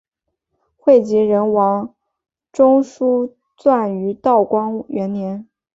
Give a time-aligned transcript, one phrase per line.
[0.77, 1.93] 会稽人王
[2.51, 5.47] 仲舒撰于道光元年。